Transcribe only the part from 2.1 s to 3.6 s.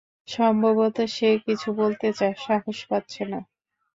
চায়, সাহস পাচ্ছে না।